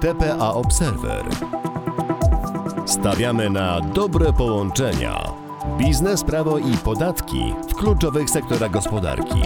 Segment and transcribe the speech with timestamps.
[0.00, 1.24] TPA Observer.
[2.86, 5.32] Stawiamy na dobre połączenia.
[5.78, 9.42] Biznes, prawo i podatki w kluczowych sektorach gospodarki.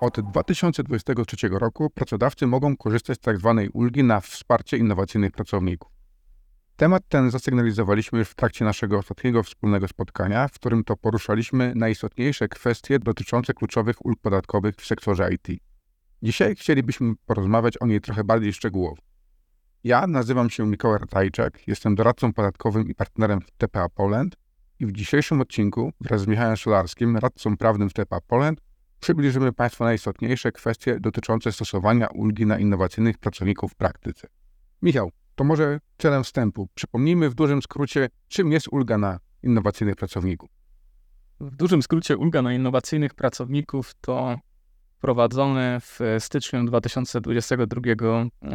[0.00, 3.68] Od 2023 roku pracodawcy mogą korzystać z tzw.
[3.72, 5.92] ulgi na wsparcie innowacyjnych pracowników.
[6.76, 12.48] Temat ten zasygnalizowaliśmy już w trakcie naszego ostatniego wspólnego spotkania, w którym to poruszaliśmy najistotniejsze
[12.48, 15.73] kwestie dotyczące kluczowych ulg podatkowych w sektorze IT.
[16.24, 19.02] Dzisiaj chcielibyśmy porozmawiać o niej trochę bardziej szczegółowo.
[19.84, 24.36] Ja nazywam się Mikołaj Ratajczak, jestem doradcą podatkowym i partnerem w TPA Poland
[24.80, 28.60] i w dzisiejszym odcinku wraz z Michałem Szularskim, radcą prawnym w TPA Poland,
[29.00, 34.28] przybliżymy Państwu najistotniejsze kwestie dotyczące stosowania ulgi na innowacyjnych pracowników w praktyce.
[34.82, 40.50] Michał, to może celem wstępu przypomnijmy w dużym skrócie, czym jest ulga na innowacyjnych pracowników.
[41.40, 44.38] W dużym skrócie ulga na innowacyjnych pracowników to
[45.04, 47.80] wprowadzony w styczniu 2022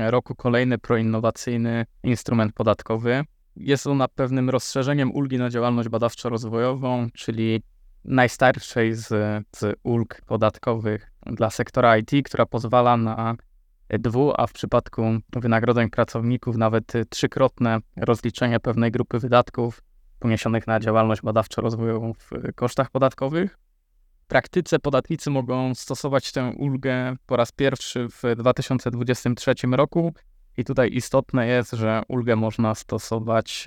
[0.09, 3.23] roku kolejny proinnowacyjny instrument podatkowy.
[3.55, 7.61] Jest ona pewnym rozszerzeniem ulgi na działalność badawczo-rozwojową, czyli
[8.05, 9.07] najstarszej z,
[9.55, 13.35] z ulg podatkowych dla sektora IT, która pozwala na
[13.89, 15.03] dwu, a w przypadku
[15.33, 19.81] wynagrodzeń pracowników nawet trzykrotne rozliczenie pewnej grupy wydatków
[20.19, 23.68] poniesionych na działalność badawczo-rozwojową w kosztach podatkowych.
[24.29, 30.13] Praktyce podatnicy mogą stosować tę ulgę po raz pierwszy w 2023 roku
[30.57, 33.65] i tutaj istotne jest, że ulgę można stosować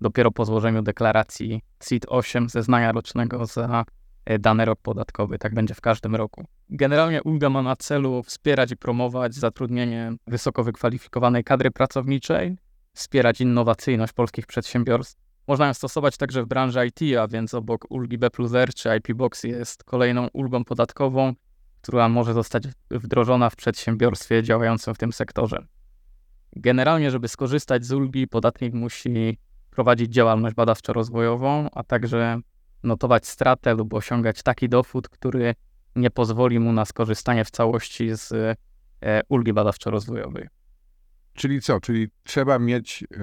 [0.00, 3.84] dopiero po złożeniu deklaracji CIT-8 zeznania rocznego za
[4.24, 5.38] e, dany rok podatkowy.
[5.38, 6.44] Tak będzie w każdym roku.
[6.70, 12.56] Generalnie ulga ma na celu wspierać i promować zatrudnienie wysoko wykwalifikowanej kadry pracowniczej,
[12.94, 15.25] wspierać innowacyjność polskich przedsiębiorstw.
[15.48, 18.96] Można ją stosować także w branży IT, a więc obok ulgi B plus R czy
[18.96, 21.34] IP Box jest kolejną ulgą podatkową,
[21.82, 25.66] która może zostać wdrożona w przedsiębiorstwie działającym w tym sektorze.
[26.56, 29.38] Generalnie, żeby skorzystać z ulgi, podatnik musi
[29.70, 32.40] prowadzić działalność badawczo-rozwojową, a także
[32.82, 35.54] notować stratę lub osiągać taki dochód, który
[35.96, 38.32] nie pozwoli mu na skorzystanie w całości z
[39.02, 40.46] e, ulgi badawczo-rozwojowej.
[41.36, 41.80] Czyli co?
[41.80, 43.16] Czyli trzeba mieć e,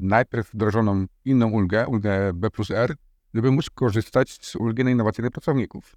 [0.00, 2.94] najpierw wdrożoną inną ulgę, ulgę B plus R,
[3.34, 5.96] żeby móc korzystać z ulgi na innowacyjnych pracowników.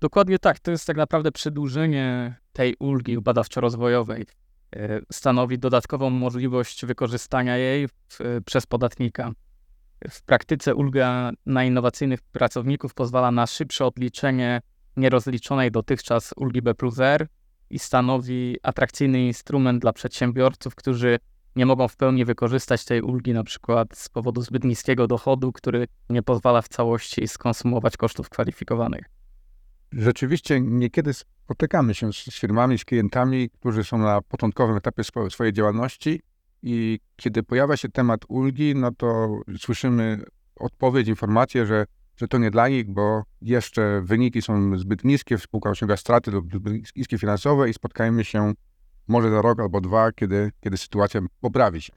[0.00, 0.58] Dokładnie tak.
[0.58, 4.26] To jest tak naprawdę przedłużenie tej ulgi badawczo-rozwojowej.
[4.76, 9.32] E, stanowi dodatkową możliwość wykorzystania jej w, przez podatnika.
[10.10, 14.60] W praktyce ulga na innowacyjnych pracowników pozwala na szybsze odliczenie
[14.96, 17.28] nierozliczonej dotychczas ulgi B plus R
[17.72, 21.18] i stanowi atrakcyjny instrument dla przedsiębiorców, którzy
[21.56, 25.86] nie mogą w pełni wykorzystać tej ulgi, na przykład z powodu zbyt niskiego dochodu, który
[26.10, 29.04] nie pozwala w całości skonsumować kosztów kwalifikowanych.
[29.92, 36.20] Rzeczywiście niekiedy spotykamy się z firmami, z klientami, którzy są na początkowym etapie swojej działalności
[36.62, 40.22] i kiedy pojawia się temat ulgi, no to słyszymy
[40.56, 41.86] odpowiedź, informację, że,
[42.16, 46.46] że to nie dla nich, bo jeszcze wyniki są zbyt niskie, spółka osiąga straty lub
[46.96, 48.52] niskie finansowe i spotkajmy się
[49.08, 51.92] może za rok albo dwa, kiedy, kiedy sytuacja poprawi się.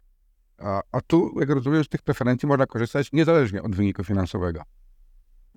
[0.58, 4.62] A, a tu, jak rozumiem, z tych preferencji można korzystać niezależnie od wyniku finansowego.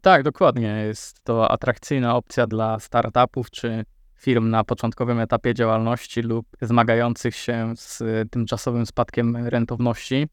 [0.03, 0.69] Tak, dokładnie.
[0.87, 3.85] Jest to atrakcyjna opcja dla startupów czy
[4.19, 10.27] firm na początkowym etapie działalności lub zmagających się z tymczasowym spadkiem rentowności.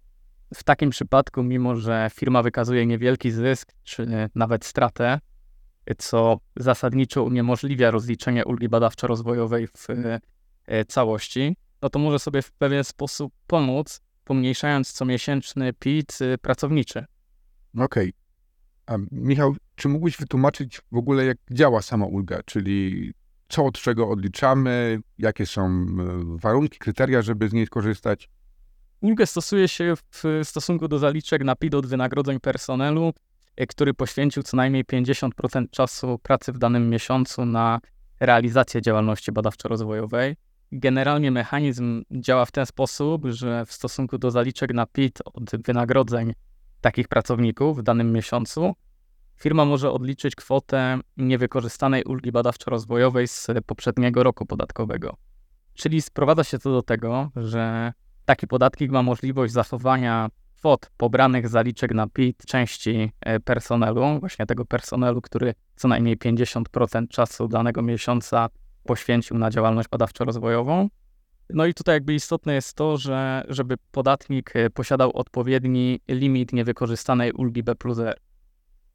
[0.55, 5.19] W takim przypadku, mimo że firma wykazuje niewielki zysk czy nawet stratę,
[5.97, 9.87] co zasadniczo uniemożliwia rozliczenie ulgi badawczo-rozwojowej w
[10.67, 17.05] e, całości, no to może sobie w pewien sposób pomóc, pomniejszając comiesięczny PIT y, pracowniczy.
[17.77, 17.85] Okej.
[17.85, 18.13] Okay.
[18.85, 23.11] A Michał, czy mógłbyś wytłumaczyć w ogóle, jak działa sama ulga, czyli
[23.47, 25.85] co od czego odliczamy, jakie są e,
[26.37, 28.29] warunki, kryteria, żeby z niej skorzystać?
[29.05, 33.13] Ulgę stosuje się w stosunku do zaliczek na PIT od wynagrodzeń personelu,
[33.55, 37.79] e, który poświęcił co najmniej 50% czasu pracy w danym miesiącu na
[38.19, 40.35] realizację działalności badawczo-rozwojowej.
[40.71, 46.33] Generalnie mechanizm działa w ten sposób, że w stosunku do zaliczek na PIT od wynagrodzeń
[46.81, 48.73] takich pracowników w danym miesiącu,
[49.35, 55.17] firma może odliczyć kwotę niewykorzystanej ulgi badawczo-rozwojowej z poprzedniego roku podatkowego.
[55.73, 57.93] Czyli sprowadza się to do tego, że
[58.25, 64.65] taki podatnik ma możliwość zachowania kwot pobranych zaliczek na PIT części e, personelu, właśnie tego
[64.65, 68.49] personelu, który co najmniej 50% czasu danego miesiąca
[68.83, 70.87] poświęcił na działalność badawczo-rozwojową,
[71.49, 77.31] no i tutaj jakby istotne jest to, że żeby podatnik e, posiadał odpowiedni limit niewykorzystanej
[77.31, 77.97] ulgi B plus.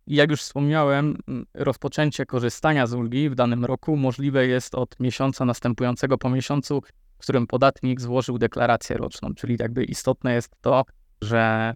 [0.06, 1.18] I jak już wspomniałem,
[1.54, 6.82] rozpoczęcie korzystania z ulgi w danym roku możliwe jest od miesiąca następującego po miesiącu,
[7.20, 9.34] w którym podatnik złożył deklarację roczną.
[9.34, 10.84] Czyli jakby istotne jest to,
[11.22, 11.74] że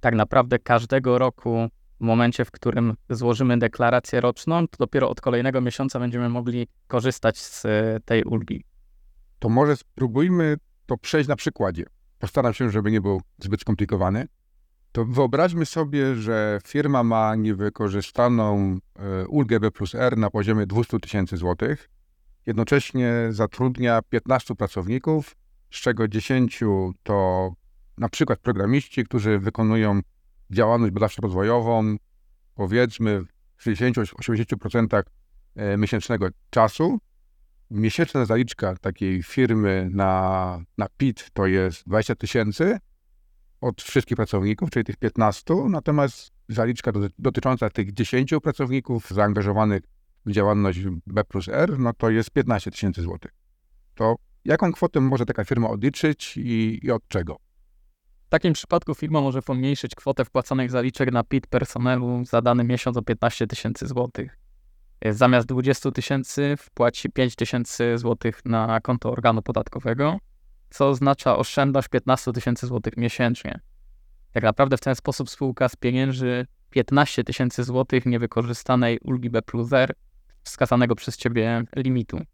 [0.00, 1.68] tak naprawdę każdego roku
[2.00, 7.38] w momencie, w którym złożymy deklarację roczną, to dopiero od kolejnego miesiąca będziemy mogli korzystać
[7.38, 7.62] z
[8.04, 8.64] tej ulgi.
[9.38, 10.56] To może spróbujmy
[10.86, 11.84] to przejść na przykładzie.
[12.18, 14.26] Postaram się, żeby nie był zbyt skomplikowany.
[14.92, 21.00] To wyobraźmy sobie, że firma ma niewykorzystaną e, ulgę B plus R na poziomie 200
[21.00, 21.88] tysięcy złotych.
[22.46, 25.36] Jednocześnie zatrudnia 15 pracowników,
[25.70, 26.60] z czego 10
[27.02, 27.52] to
[27.98, 30.00] na przykład programiści, którzy wykonują
[30.50, 31.96] działalność badawczo-rozwojową,
[32.54, 33.22] powiedzmy
[33.56, 35.02] w 60-80%
[35.56, 36.98] e, miesięcznego czasu.
[37.70, 42.78] Miesięczna zaliczka takiej firmy na, na PIT to jest 20 tysięcy
[43.60, 49.82] od wszystkich pracowników, czyli tych 15, natomiast zaliczka dotycząca tych 10 pracowników zaangażowanych
[50.26, 53.30] działalność B plus R, no to jest 15 tysięcy złotych.
[53.94, 57.36] To jaką kwotę może taka firma odliczyć i, i od czego?
[58.26, 62.96] W takim przypadku firma może pomniejszyć kwotę wpłacanych zaliczek na PIT personelu za dany miesiąc
[62.96, 64.38] o 15 tysięcy złotych.
[65.10, 70.18] Zamiast 20 tysięcy wpłaci 5 tysięcy złotych na konto organu podatkowego,
[70.70, 73.60] co oznacza oszczędność 15 tysięcy złotych miesięcznie.
[74.32, 79.94] Tak naprawdę w ten sposób spółka spienięży 15 tysięcy złotych niewykorzystanej ulgi B plus R
[80.46, 82.16] wskazanego przez Ciebie limitu.
[82.16, 82.26] Okej,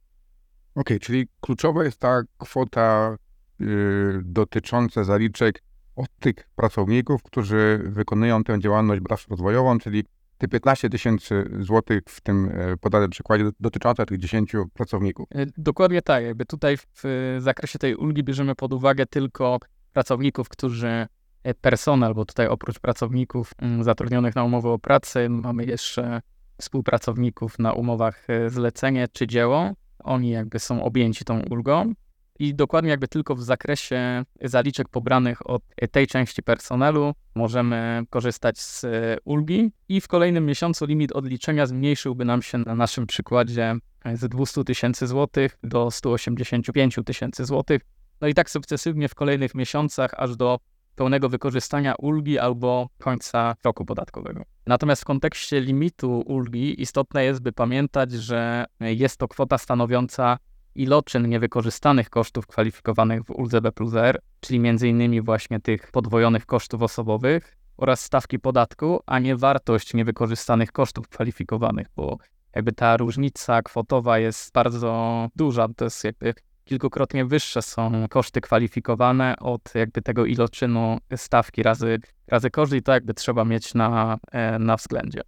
[0.75, 3.17] okay, czyli kluczowa jest ta kwota
[3.59, 5.63] yy, dotycząca zaliczek
[5.97, 10.05] od tych pracowników, którzy wykonują tę działalność braczo-rozwojową, czyli
[10.39, 15.29] te 15 tysięcy złotych w tym e, podanym przykładzie dotyczące tych 10 pracowników.
[15.35, 16.25] E, dokładnie tak.
[16.25, 17.03] Jakby tutaj w
[17.39, 19.59] zakresie tej ulgi bierzemy pod uwagę tylko
[19.93, 21.07] pracowników, którzy
[21.43, 26.21] e, personel, bo tutaj oprócz pracowników mm, zatrudnionych na umowę o pracę mamy jeszcze
[26.63, 29.71] współpracowników na umowach zlecenie czy dzieło.
[29.99, 31.93] Oni jakby są objęci tą ulgą
[32.39, 38.87] i dokładnie jakby tylko w zakresie zaliczek pobranych od tej części personelu możemy korzystać z
[39.25, 43.75] ulgi i w kolejnym miesiącu limit odliczenia zmniejszyłby nam się na naszym przykładzie
[44.15, 47.83] z 200 tysięcy złotych do 185 tysięcy złotych.
[48.21, 50.59] No i tak sukcesywnie w kolejnych miesiącach aż do
[50.97, 54.45] pełnego wykorzystania ulgi albo końca roku podatkowego.
[54.67, 60.39] Natomiast w kontekście limitu ulgi istotne jest, by pamiętać, że jest to kwota stanowiąca
[60.75, 65.23] iloczyn niewykorzystanych kosztów kwalifikowanych w uldze B plus R, czyli m.in.
[65.23, 72.19] właśnie tych podwojonych kosztów osobowych oraz stawki podatku, a nie wartość niewykorzystanych kosztów kwalifikowanych, bo
[72.55, 79.37] jakby ta różnica kwotowa jest bardzo duża, to jest jakby kilkukrotnie wyższe są koszty kwalifikowane
[79.41, 81.99] od jakby tego iloczynu stawki razy,
[82.29, 85.21] razy koszt i to jakby trzeba mieć na, e, na względzie.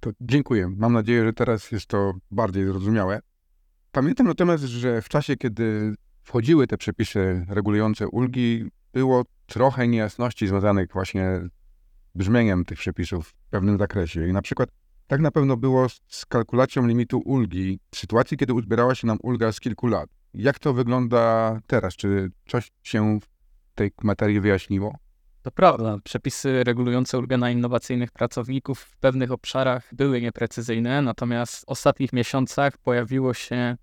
[0.00, 0.68] To dziękuję.
[0.76, 3.20] Mam nadzieję, że teraz jest to bardziej zrozumiałe.
[3.92, 10.92] Pamiętam natomiast, że w czasie, kiedy wchodziły te przepisy regulujące ulgi, było trochę niejasności związanych
[10.92, 11.40] właśnie
[12.14, 14.28] z brzmieniem tych przepisów w pewnym zakresie.
[14.28, 14.68] I na przykład
[15.06, 19.52] tak na pewno było z kalkulacją limitu ulgi w sytuacji, kiedy uzbierała się nam ulga
[19.52, 20.15] z kilku lat.
[20.36, 21.96] Jak to wygląda teraz?
[21.96, 23.26] Czy coś się w
[23.74, 24.96] tej materii wyjaśniło?
[25.42, 31.64] To prawda, przepisy regulujące ulgę na innowacyjnych pracowników w pewnych obszarach były nieprecyzyjne, natomiast w
[31.68, 33.76] ostatnich miesiącach pojawiło się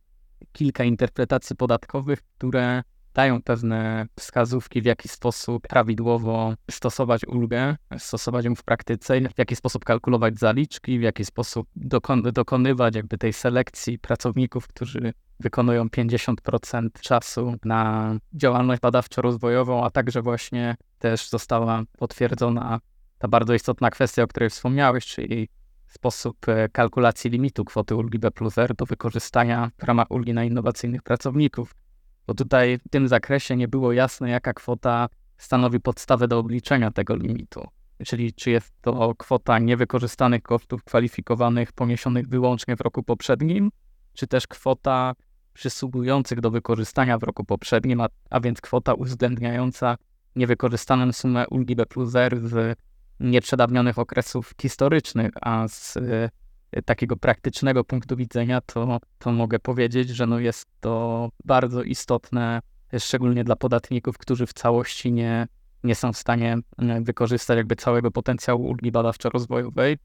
[0.52, 8.56] kilka interpretacji podatkowych, które dają pewne wskazówki, w jaki sposób prawidłowo stosować ulgę, stosować ją
[8.56, 14.00] w praktyce, w jaki sposób kalkulować zaliczki, w jaki sposób dokon dokonywać jakby tej selekcji
[14.00, 22.80] pracowników, którzy wykonują 50% czasu na działalność badawczo-rozwojową, a także właśnie też została potwierdzona
[23.18, 25.50] ta bardzo istotna kwestia, o której wspomniałeś, czyli
[25.88, 30.44] sposób e, kalkulacji limitu kwoty ulgi B plus R do wykorzystania w ramach ulgi na
[30.44, 31.76] innowacyjnych pracowników.
[32.28, 37.16] Bo tutaj w tym zakresie nie było jasne, jaka kwota stanowi podstawę do obliczenia tego
[37.16, 37.68] limitu.
[38.06, 43.72] Czyli czy jest to kwota niewykorzystanych kosztów kwalifikowanych poniesionych wyłącznie w roku poprzednim,
[44.14, 45.14] czy też kwota
[45.54, 49.98] przysługujących do wykorzystania w roku poprzednim, a, a więc kwota uwzględniająca
[50.36, 52.78] niewykorzystaną sumę ulgi B plus R z
[53.20, 55.98] nieprzedawnionych okresów historycznych, a z
[56.86, 62.62] takiego praktycznego punktu widzenia, to, to mogę powiedzieć, że no jest to bardzo istotne,
[63.00, 65.48] szczególnie dla podatników, którzy w całości nie,
[65.84, 69.98] nie są w stanie y, wykorzystać jakby całego potencjału ulgi badawczo-rozwojowej,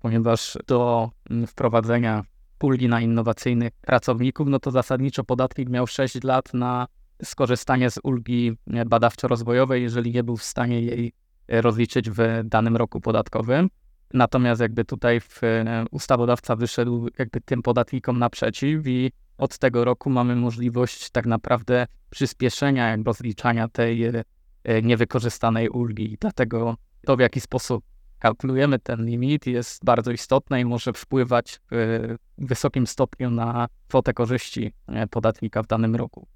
[0.00, 1.10] ponieważ do
[1.46, 2.24] wprowadzenia
[2.62, 6.86] ulgi na innowacyjnych pracowników, no to zasadniczo podatnik miał 6 lat na
[7.22, 11.12] skorzystanie z ulgi badawczo-rozwojowej, jeżeli nie był w stanie jej
[11.48, 13.70] rozliczyć w danym roku podatkowym.
[14.14, 20.10] Natomiast jakby tutaj w, e, ustawodawca wyszedł jakby tym podatnikom naprzeciw i od tego roku
[20.10, 26.16] mamy możliwość tak naprawdę przyspieszenia jakby rozliczania tej e, niewykorzystanej ulgi.
[26.20, 26.76] Dlatego
[27.06, 27.84] to, w jaki sposób
[28.18, 34.72] kalkulujemy ten limit jest bardzo istotne i może wpływać w wysokim stopniu na kwotę korzyści
[34.86, 36.26] e, podatnika w danym roku.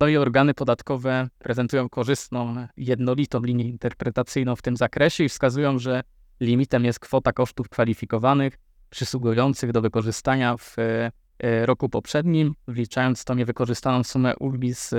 [0.00, 6.02] No i organy podatkowe prezentują korzystną, jednolitą linię interpretacyjną w tym zakresie i wskazują, że
[6.40, 8.58] limitem jest kwota kosztów kwalifikowanych
[8.90, 14.94] przysługujących do wykorzystania w e, roku poprzednim, wliczając tą niewykorzystaną sumę ulgi z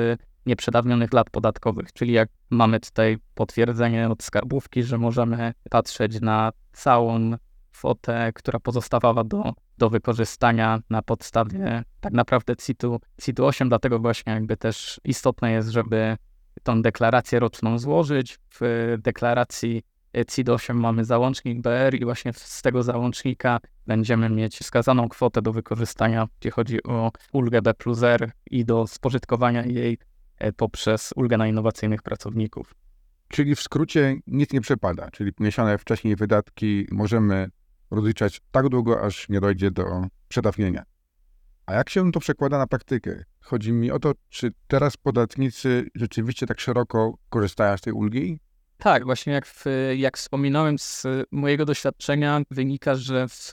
[0.46, 7.32] nieprzedawnionych lat podatkowych, czyli jak mamy tutaj potwierdzenie od skarbówki, że możemy patrzeć na całą
[7.72, 14.34] kwotę, która pozostawała do, do wykorzystania na podstawie tak naprawdę CIT-u, CIT 8, dlatego właśnie
[14.34, 16.18] jakby też istotne jest, żeby
[16.64, 18.40] tą deklarację roczną złożyć.
[18.60, 19.84] W deklaracji
[20.28, 25.54] CIT 8 mamy załącznik BR i właśnie z tego załącznika będziemy mieć wskazaną kwotę do
[25.54, 29.98] wykorzystania, jeśli chodzi o ulgę B plus R i do spożytkowania jej
[30.38, 32.76] E, poprzez ulgę na innowacyjnych pracowników.
[33.28, 37.50] Czyli w skrócie nic nie przepada, czyli miesiące wcześniej wydatki możemy
[37.92, 40.84] rozliczać tak długo, aż nie dojdzie do przedawnienia.
[41.66, 43.24] A jak się to przekłada na praktykę?
[43.42, 48.40] Chodzi mi o to, czy teraz podatnicy rzeczywiście tak szeroko korzystają z tej ulgi?
[48.78, 49.66] Tak, właśnie jak, w,
[49.96, 53.52] jak wspominałem z mojego doświadczenia, wynika, że w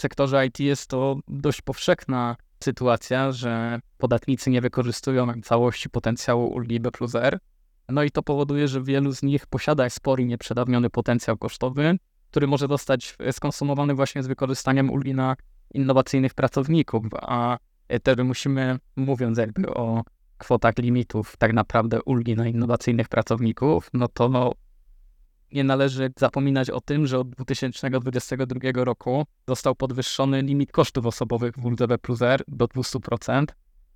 [0.00, 6.90] sektorze IT jest to dość powszechna sytuacja, że podatnicy nie wykorzystują całości potencjału ulgi B
[6.90, 7.38] plus R.
[7.88, 11.96] No i to powoduje, że wielu z nich posiada spory nieprzedawniony potencjał kosztowy,
[12.30, 15.36] który może zostać skonsumowany właśnie z wykorzystaniem ulgi na
[15.74, 17.58] innowacyjnych pracowników, a
[18.02, 20.02] też musimy, mówiąc jakby o
[20.38, 24.52] kwotach limitów tak naprawdę ulgi na innowacyjnych pracowników, no to no,
[25.52, 31.64] nie należy zapominać o tym, że od 2022 roku został podwyższony limit kosztów osobowych w
[31.64, 33.44] ULDB plus R do 200%,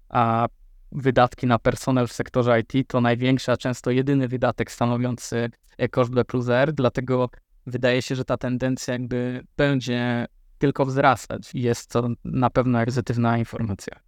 [0.09, 0.49] a
[0.93, 5.51] wydatki na personel w sektorze IT to największy, a często jedyny wydatek stanowiący
[5.91, 7.31] koszt B plus R, dlatego
[7.67, 10.27] wydaje się, że ta tendencja jakby będzie
[10.59, 14.08] tylko wzrastać i jest to na pewno pozytywna informacja.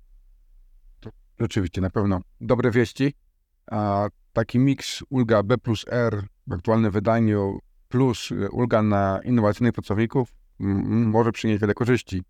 [1.41, 3.15] Rzeczywiście, na pewno dobre wieści.
[3.71, 10.35] A taki miks ulga B plus R w aktualnym wydaniu plus ulga na innowacyjnych pracowników
[10.59, 12.23] może przynieść wiele korzyści.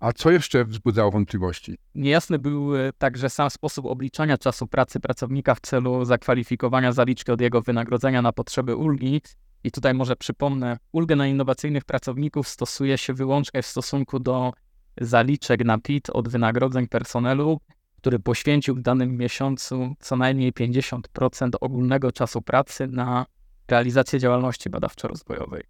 [0.00, 1.78] A co jeszcze wzbudzało wątpliwości?
[1.94, 7.40] Niejasny był e, także sam sposób obliczania czasu pracy pracownika w celu zakwalifikowania zaliczki od
[7.40, 9.20] jego wynagrodzenia na potrzeby ulgi.
[9.64, 14.52] I tutaj może przypomnę, ulgę na innowacyjnych pracowników stosuje się wyłącznie w stosunku do
[15.00, 17.60] zaliczek na PIT od wynagrodzeń personelu,
[17.98, 23.26] który poświęcił w danym miesiącu co najmniej 50% ogólnego czasu pracy na
[23.68, 25.62] realizację działalności badawczo-rozwojowej.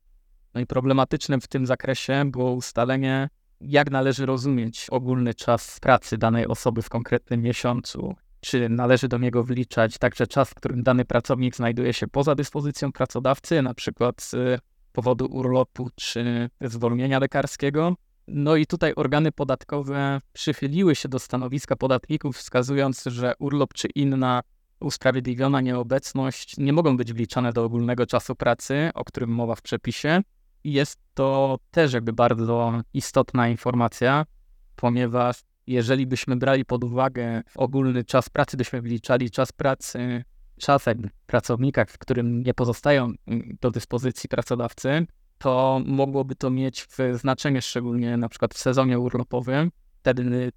[0.54, 3.28] No i problematycznym w tym zakresie było ustalenie,
[3.60, 8.14] jak należy rozumieć ogólny czas pracy danej osoby w konkretnym miesiącu.
[8.40, 12.92] Czy należy do niego wliczać także czas, w którym dany pracownik znajduje się poza dyspozycją
[12.92, 14.60] pracodawcy, na przykład z
[14.92, 17.96] powodu urlopu czy zwolnienia lekarskiego,
[18.28, 24.42] no i tutaj organy podatkowe przychyliły się do stanowiska podatników, wskazując, że urlop czy inna
[24.80, 30.20] usprawiedliwiona nieobecność nie mogą być wliczane do ogólnego czasu pracy, o którym mowa w przepisie.
[30.64, 34.26] I jest to też jakby bardzo istotna informacja,
[34.76, 40.24] ponieważ jeżeli byśmy brali pod uwagę ogólny czas pracy, byśmy wliczali czas pracy,
[40.58, 40.84] czas
[41.26, 43.12] pracownika, w którym nie pozostają
[43.60, 45.06] do dyspozycji pracodawcy,
[45.38, 49.70] to mogłoby to mieć znaczenie szczególnie na przykład w sezonie urlopowym.
[50.00, 50.52] Wtedy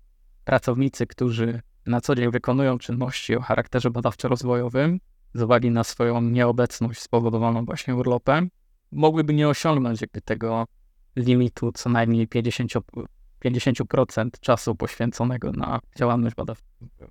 [0.46, 4.98] pracownicy, którzy na co dzień wykonują czynności o charakterze badawczo-rozwojowym,
[5.34, 8.50] z uwagi na swoją nieobecność spowodowaną właśnie urlopem,
[8.92, 10.66] mogłyby nie osiągnąć jakby tego
[11.16, 12.72] limitu co najmniej 50,
[13.46, 16.66] 50% czasu poświęconego na działalność badawczą.
[16.90, 17.10] Okej,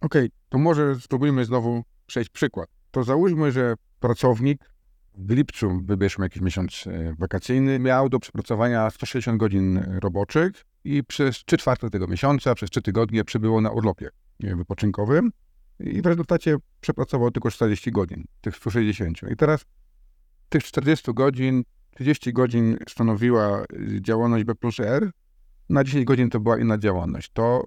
[0.00, 2.68] okay, to może spróbujmy znowu przejść przykład.
[2.90, 4.72] To załóżmy, że pracownik
[5.18, 11.44] w lipcu, wybierzmy jakiś miesiąc e, wakacyjny, miał do przepracowania 160 godzin roboczych i przez
[11.44, 14.08] 3 czwarte tego miesiąca, przez 3 tygodnie przybyło na urlopie
[14.40, 15.30] wypoczynkowym
[15.80, 19.18] i w rezultacie przepracował tylko 40 godzin, tych 160.
[19.32, 19.64] I teraz
[20.48, 21.62] tych 40 godzin,
[21.94, 23.64] 30 godzin stanowiła
[24.00, 25.10] działalność B plus R,
[25.68, 27.30] na 10 godzin to była inna działalność.
[27.32, 27.64] To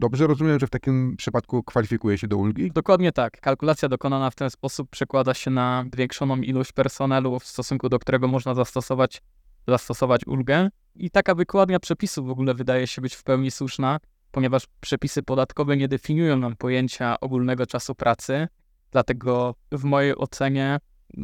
[0.00, 2.70] Dobrze rozumiem, że w takim przypadku kwalifikuje się do ulgi?
[2.72, 3.40] Dokładnie tak.
[3.40, 8.28] Kalkulacja dokonana w ten sposób przekłada się na zwiększoną ilość personelu, w stosunku do którego
[8.28, 9.22] można zastosować,
[9.68, 10.68] zastosować ulgę.
[10.94, 15.76] I taka wykładnia przepisów w ogóle wydaje się być w pełni słuszna, ponieważ przepisy podatkowe
[15.76, 18.48] nie definiują nam pojęcia ogólnego czasu pracy.
[18.90, 20.78] Dlatego w mojej ocenie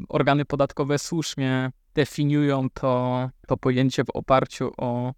[0.09, 5.13] organy podatkowe słusznie definiują to, to pojęcie w oparciu o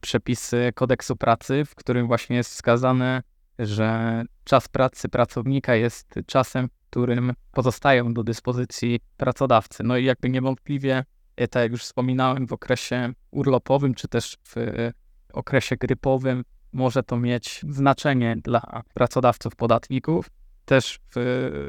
[0.00, 3.22] przepisy kodeksu pracy, w którym właśnie jest wskazane,
[3.58, 9.82] że czas pracy pracownika jest czasem, którym pozostają do dyspozycji pracodawcy.
[9.82, 11.04] No i jakby niewątpliwie,
[11.36, 14.92] e, tak jak już wspominałem, w okresie urlopowym czy też w e,
[15.32, 20.26] okresie grypowym może to mieć znaczenie dla pracodawców, podatników.
[20.64, 21.16] Też w,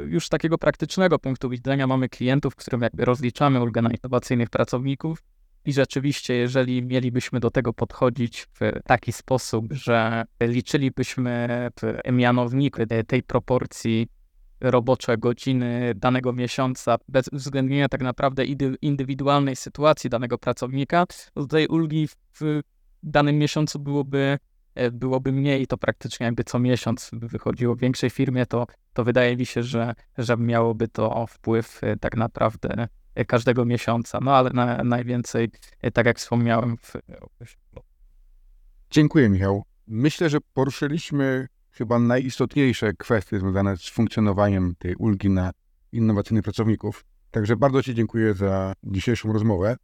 [0.08, 5.24] już z takiego praktycznego punktu widzenia mamy klientów, którym jakby rozliczamy ulgę na innowacyjnych pracowników
[5.68, 11.48] i rzeczywiście, jeżeli mielibyśmy do tego podchodzić w taki sposób, że liczylibyśmy
[11.82, 14.08] w mianowniku tej proporcji
[14.62, 18.46] robocze godziny danego miesiąca, bez uwzględnienia tak naprawdę
[18.82, 22.62] indywidualnej sytuacji danego pracownika, to tej ulgi w
[23.04, 24.38] danym miesiącu byłoby,
[24.76, 27.76] e, byłoby mniej, to praktycznie jakby co miesiąc wychodziło.
[27.76, 32.18] W większej firmie to, to wydaje mi się, że, że miałoby to wpływ e, tak
[32.18, 32.88] naprawdę
[33.26, 35.50] każdego miesiąca, no ale na, najwięcej,
[35.94, 36.94] tak jak wspomniałem, w.
[38.92, 39.64] Dziękuję, Michał.
[39.88, 45.52] Myślę, że poruszyliśmy chyba najistotniejsze kwestie związane z funkcjonowaniem tej ulgi na
[45.92, 47.06] innowacyjnych pracowników.
[47.32, 49.78] Także bardzo Ci dziękuję za dzisiejszą rozmowę.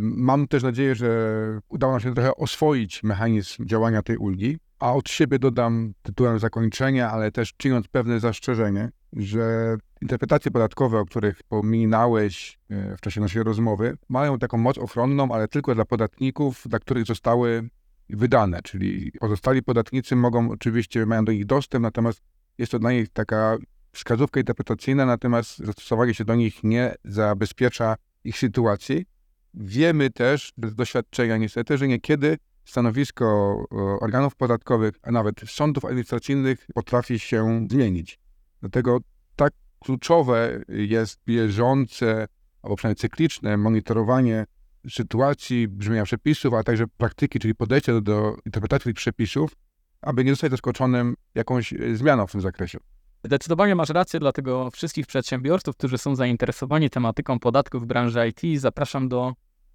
[0.00, 5.08] Mam też nadzieję, że udało nam się trochę oswoić mechanizm działania tej ulgi, a od
[5.08, 12.58] siebie dodam tytułem zakończenia, ale też czyniąc pewne zastrzeżenie, że interpretacje podatkowe, o których pominąłeś
[12.70, 17.04] e, w czasie naszej rozmowy, mają taką moc ochronną, ale tylko dla podatników, dla których
[17.04, 17.68] zostały
[18.08, 22.22] wydane, czyli pozostali podatnicy mogą oczywiście, mają do nich dostęp, natomiast
[22.58, 23.58] jest to dla nich taka
[23.92, 29.06] wskazówka interpretacyjna, natomiast zastosowanie się do nich nie zabezpiecza ich sytuacji.
[29.54, 33.54] Wiemy też z doświadczenia niestety, że niekiedy stanowisko
[34.00, 38.18] organów podatkowych, a nawet sądów administracyjnych potrafi się zmienić.
[38.60, 38.98] Dlatego
[39.36, 42.28] tak kluczowe jest bieżące,
[42.62, 44.46] albo przynajmniej cykliczne monitorowanie
[44.90, 49.56] sytuacji, brzmienia przepisów, a także praktyki, czyli podejścia do, do interpretacji tych przepisów,
[50.02, 52.78] aby nie zostać zaskoczonym jakąś zmianą w tym zakresie.
[53.24, 59.08] Zdecydowanie masz rację, dlatego wszystkich przedsiębiorców, którzy są zainteresowani tematyką podatków w branży IT, zapraszam
[59.08, 59.32] do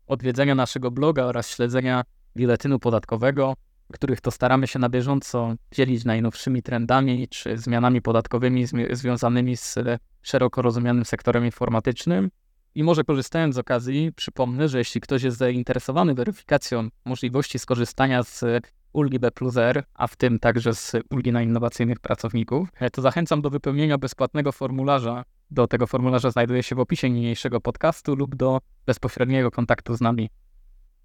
[0.07, 2.03] odwiedzenia naszego bloga oraz śledzenia
[2.35, 3.53] biletynu podatkowego,
[3.93, 9.75] których to staramy się na bieżąco dzielić najnowszymi trendami czy zmianami podatkowymi związanymi z
[10.21, 12.29] szeroko rozumianym sektorem informatycznym.
[12.75, 18.65] I może korzystając z okazji, przypomnę, że jeśli ktoś jest zainteresowany weryfikacją możliwości skorzystania z
[18.93, 19.55] ulgi B plus
[19.93, 25.23] a w tym także z ulgi na innowacyjnych pracowników, to zachęcam do wypełnienia bezpłatnego formularza.
[25.51, 30.29] Do tego formularza znajduje się w opisie niniejszego podcastu lub do bezpośredniego kontaktu z nami.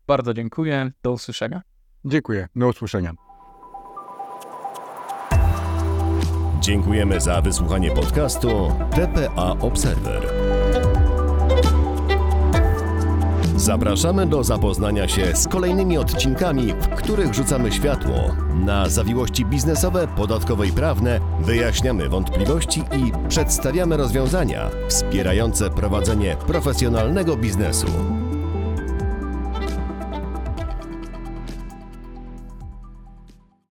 [0.07, 0.93] Bardzo dziękuję.
[1.03, 1.70] Do usłyszenia.
[2.05, 2.49] Dziękuję.
[2.57, 3.13] Do usłyszenia.
[6.61, 8.49] Dziękujemy za wysłuchanie podcastu
[8.95, 10.29] TPA Observer.
[13.57, 20.67] Zapraszamy do zapoznania się z kolejnymi odcinkami, w których rzucamy światło na zawiłości biznesowe, podatkowe
[20.67, 27.87] i prawne, wyjaśniamy wątpliwości i przedstawiamy rozwiązania wspierające prowadzenie profesjonalnego biznesu.